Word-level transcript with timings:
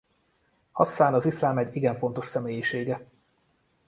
Hasszán 0.71 1.13
az 1.13 1.25
iszlám 1.25 1.57
egy 1.57 1.75
igen 1.75 1.97
fontos 1.97 2.25
személyisége. 2.25 3.05